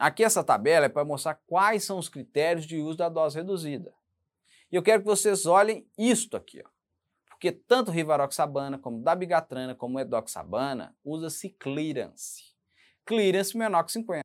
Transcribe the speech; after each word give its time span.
Aqui 0.00 0.24
essa 0.24 0.42
tabela 0.42 0.86
é 0.86 0.88
para 0.88 1.04
mostrar 1.04 1.34
quais 1.46 1.84
são 1.84 1.98
os 1.98 2.08
critérios 2.08 2.64
de 2.64 2.78
uso 2.78 2.96
da 2.96 3.10
dose 3.10 3.36
reduzida. 3.36 3.92
E 4.72 4.74
eu 4.74 4.82
quero 4.82 5.02
que 5.02 5.06
vocês 5.06 5.44
olhem 5.44 5.86
isto 5.98 6.38
aqui, 6.38 6.62
ó. 6.64 6.68
Porque 7.28 7.52
tanto 7.52 7.90
rivaroxabana, 7.90 8.78
como 8.78 9.02
dabigatrana, 9.02 9.74
como 9.74 10.00
edoxabana, 10.00 10.96
usa-se 11.04 11.50
clearance. 11.50 12.44
Clearance 13.04 13.54
menor 13.54 13.84
que 13.84 13.92
50. 13.92 14.24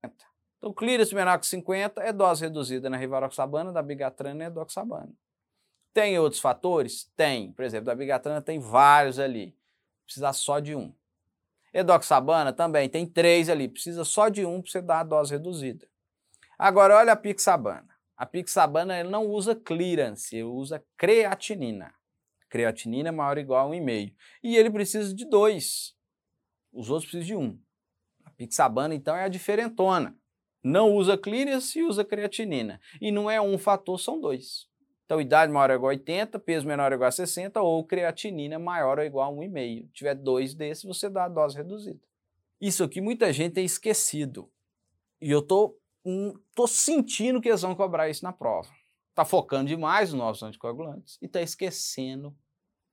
Então, 0.57 0.73
clearance 0.73 1.13
menor 1.13 1.39
que 1.39 1.45
50 1.45 2.01
é 2.01 2.13
dose 2.13 2.45
reduzida 2.45 2.89
na 2.89 2.95
rivaroxabana, 2.95 3.73
dabigatrana 3.73 4.45
e 4.45 4.47
edoxabana. 4.47 5.11
Tem 5.93 6.17
outros 6.17 6.39
fatores? 6.39 7.11
Tem. 7.17 7.51
Por 7.51 7.65
exemplo, 7.65 7.87
dabigatrana 7.87 8.41
tem 8.41 8.59
vários 8.59 9.19
ali. 9.19 9.53
Precisa 10.05 10.31
só 10.31 10.61
de 10.61 10.73
um. 10.73 10.93
Edoxabana 11.75 12.53
também 12.53 12.89
tem 12.89 13.05
três 13.05 13.49
ali. 13.49 13.67
Precisa 13.67 14.03
só 14.03 14.29
de 14.29 14.45
um 14.45 14.61
para 14.61 14.71
você 14.71 14.81
dar 14.81 14.99
a 15.01 15.03
dose 15.03 15.33
reduzida. 15.33 15.87
Agora, 16.57 16.95
olha 16.97 17.13
a 17.13 17.15
pixabana. 17.15 17.93
A 18.15 18.25
pixabana 18.25 18.97
ele 18.99 19.09
não 19.09 19.27
usa 19.27 19.53
clearance, 19.53 20.35
ele 20.35 20.45
usa 20.45 20.83
creatinina 20.97 21.93
creatinina 22.55 23.09
é 23.09 23.11
maior 23.11 23.35
ou 23.35 23.43
igual 23.43 23.67
a 23.67 23.75
1,5. 23.75 24.13
E 24.41 24.55
ele 24.55 24.69
precisa 24.69 25.13
de 25.13 25.27
2. 25.29 25.93
Os 26.71 26.89
outros 26.89 27.11
precisam 27.11 27.39
de 27.39 27.45
1. 27.45 27.49
Um. 27.49 27.59
A 28.23 28.29
pixabana, 28.31 28.95
então, 28.95 29.13
é 29.13 29.25
a 29.25 29.27
diferentona. 29.27 30.17
Não 30.63 30.93
usa 30.93 31.17
clearance 31.17 31.77
e 31.77 31.83
usa 31.83 32.05
creatinina. 32.05 32.79
E 33.01 33.11
não 33.11 33.29
é 33.29 33.41
um 33.41 33.57
fator, 33.57 33.99
são 33.99 34.21
dois. 34.21 34.69
Então, 35.05 35.21
idade 35.21 35.51
maior 35.51 35.69
ou 35.69 35.75
igual 35.75 35.91
a 35.91 35.93
80, 35.93 36.39
peso 36.39 36.65
menor 36.65 36.91
ou 36.91 36.95
igual 36.95 37.07
a 37.07 37.11
60 37.11 37.61
ou 37.61 37.83
creatinina 37.83 38.57
maior 38.57 38.97
ou 38.97 39.05
igual 39.05 39.31
a 39.31 39.35
1,5. 39.35 39.85
Se 39.87 39.93
tiver 39.93 40.15
dois 40.15 40.55
desses, 40.55 40.83
você 40.83 41.09
dá 41.09 41.25
a 41.25 41.29
dose 41.29 41.55
reduzida. 41.55 41.99
Isso 42.59 42.83
aqui 42.83 42.99
muita 42.99 43.31
gente 43.31 43.53
tem 43.53 43.65
esquecido. 43.65 44.49
E 45.21 45.29
eu 45.29 45.41
tô, 45.41 45.77
um, 46.03 46.33
tô 46.55 46.65
sentindo 46.65 47.39
que 47.39 47.47
eles 47.47 47.61
vão 47.61 47.75
cobrar 47.75 48.09
isso 48.09 48.23
na 48.23 48.33
prova. 48.33 48.69
Tá 49.13 49.23
focando 49.23 49.67
demais 49.67 50.11
nos 50.11 50.19
nossos 50.19 50.43
anticoagulantes 50.43 51.17
e 51.21 51.27
tá 51.27 51.41
esquecendo 51.41 52.35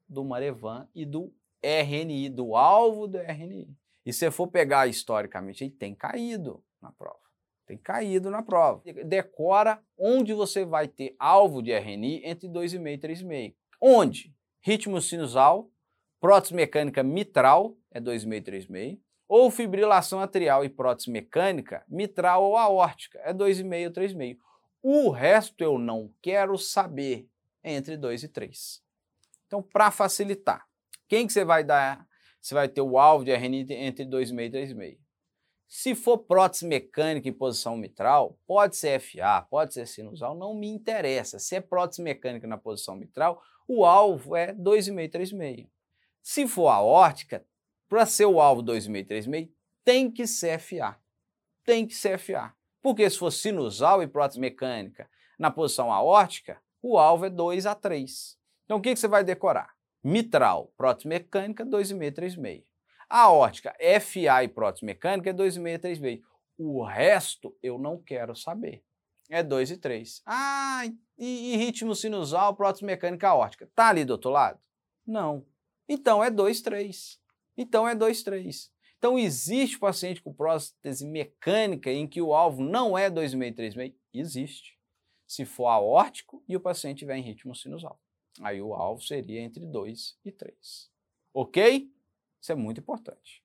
do 0.06 0.22
Marevan 0.22 0.86
e 0.94 1.06
do 1.06 1.32
RNI, 1.62 2.28
do 2.28 2.54
alvo 2.54 3.08
do 3.08 3.18
RNI. 3.18 3.74
E 4.04 4.12
se 4.12 4.30
for 4.30 4.48
pegar 4.48 4.86
historicamente, 4.86 5.64
ele 5.64 5.70
tem 5.70 5.94
caído 5.94 6.62
na 6.80 6.92
prova. 6.92 7.20
Tem 7.66 7.76
caído 7.76 8.30
na 8.30 8.42
prova. 8.42 8.82
Decora 9.04 9.82
onde 9.96 10.34
você 10.34 10.64
vai 10.64 10.88
ter 10.88 11.14
alvo 11.18 11.62
de 11.62 11.72
RNI 11.72 12.22
entre 12.24 12.48
2,5 12.48 12.88
e 12.88 12.98
3,5. 12.98 13.54
Onde? 13.80 14.34
Ritmo 14.60 15.00
sinusal, 15.00 15.70
prótese 16.20 16.54
mecânica 16.54 17.02
mitral, 17.02 17.76
é 17.90 18.00
2,5 18.00 18.42
3,5, 18.42 19.00
ou 19.28 19.50
fibrilação 19.50 20.20
atrial 20.20 20.64
e 20.64 20.68
prótese 20.68 21.10
mecânica 21.10 21.84
mitral 21.88 22.44
ou 22.44 22.56
aórtica, 22.56 23.18
é 23.24 23.32
2,5 23.32 23.86
ou 23.86 23.92
3,5. 23.92 24.38
O 24.82 25.10
resto 25.10 25.62
eu 25.62 25.78
não 25.78 26.12
quero 26.20 26.58
saber, 26.58 27.28
entre 27.64 27.96
2 27.96 28.24
e 28.24 28.28
3. 28.28 28.82
Então, 29.46 29.62
para 29.62 29.90
facilitar, 29.90 30.66
quem 31.08 31.26
que 31.26 31.32
você 31.32 31.44
vai 31.44 31.62
dar? 31.62 32.06
Você 32.40 32.54
vai 32.54 32.68
ter 32.68 32.80
o 32.80 32.98
alvo 32.98 33.24
de 33.24 33.30
RNI 33.30 33.66
entre 33.70 34.04
2,5 34.04 34.40
e 34.46 34.50
3,5. 34.50 34.98
Se 35.74 35.94
for 35.94 36.18
prótese 36.18 36.66
mecânica 36.66 37.26
em 37.26 37.32
posição 37.32 37.78
mitral, 37.78 38.38
pode 38.46 38.76
ser 38.76 39.00
FA, 39.00 39.40
pode 39.48 39.72
ser 39.72 39.86
sinusal, 39.86 40.34
não 40.34 40.54
me 40.54 40.68
interessa. 40.68 41.38
Se 41.38 41.56
é 41.56 41.62
prótese 41.62 42.02
mecânica 42.02 42.46
na 42.46 42.58
posição 42.58 42.94
mitral, 42.94 43.42
o 43.66 43.82
alvo 43.82 44.36
é 44.36 44.52
2,5 44.52 45.10
3,5. 45.10 45.70
Se 46.20 46.46
for 46.46 46.68
aórtica, 46.68 47.42
para 47.88 48.04
ser 48.04 48.26
o 48.26 48.38
alvo 48.38 48.62
2,5 48.62 49.06
3,5, 49.06 49.50
tem 49.82 50.10
que 50.10 50.26
ser 50.26 50.58
FA. 50.58 50.94
Tem 51.64 51.86
que 51.86 51.94
ser 51.94 52.18
FA. 52.18 52.52
Porque 52.82 53.08
se 53.08 53.16
for 53.16 53.30
sinusal 53.30 54.02
e 54.02 54.06
prótese 54.06 54.40
mecânica 54.40 55.08
na 55.38 55.50
posição 55.50 55.90
aórtica, 55.90 56.60
o 56.82 56.98
alvo 56.98 57.24
é 57.24 57.30
2 57.30 57.64
a 57.64 57.74
3. 57.74 58.38
Então, 58.66 58.76
o 58.76 58.80
que, 58.82 58.92
que 58.92 59.00
você 59.00 59.08
vai 59.08 59.24
decorar? 59.24 59.74
Mitral, 60.04 60.70
prótese 60.76 61.08
mecânica, 61.08 61.64
2,5, 61.64 62.12
3,5. 62.12 62.71
Aórtica, 63.12 63.76
FA 64.00 64.42
e 64.42 64.48
prótese 64.48 64.86
mecânica 64.86 65.28
é 65.28 65.34
2,5, 65.34 65.78
3,5. 65.80 66.22
O 66.56 66.82
resto 66.82 67.54
eu 67.62 67.78
não 67.78 67.98
quero 67.98 68.34
saber. 68.34 68.82
É 69.28 69.42
2 69.42 69.72
e 69.72 69.76
3. 69.76 70.22
Ah, 70.24 70.84
e, 71.18 71.52
e 71.52 71.56
ritmo 71.58 71.94
sinusal, 71.94 72.56
prótese 72.56 72.86
mecânica 72.86 73.28
aórtica. 73.28 73.70
Tá 73.74 73.88
ali 73.88 74.06
do 74.06 74.14
outro 74.14 74.30
lado? 74.30 74.58
Não. 75.06 75.44
Então 75.86 76.24
é 76.24 76.30
2, 76.30 76.62
3. 76.62 77.20
Então 77.54 77.86
é 77.86 77.94
2, 77.94 78.22
3. 78.22 78.72
Então 78.96 79.18
existe 79.18 79.78
paciente 79.78 80.22
com 80.22 80.32
prótese 80.32 81.06
mecânica 81.06 81.92
em 81.92 82.08
que 82.08 82.22
o 82.22 82.32
alvo 82.32 82.62
não 82.62 82.96
é 82.96 83.10
2,5, 83.10 83.54
3,5? 83.56 83.94
Existe. 84.14 84.78
Se 85.26 85.44
for 85.44 85.66
aórtico 85.66 86.42
e 86.48 86.56
o 86.56 86.60
paciente 86.60 87.00
tiver 87.00 87.18
em 87.18 87.22
ritmo 87.22 87.54
sinusal. 87.54 88.00
Aí 88.40 88.62
o 88.62 88.72
alvo 88.72 89.02
seria 89.02 89.42
entre 89.42 89.66
2 89.66 90.18
e 90.24 90.32
3. 90.32 90.90
Ok? 91.34 91.92
Isso 92.42 92.52
é 92.52 92.54
muito 92.54 92.80
importante. 92.80 93.41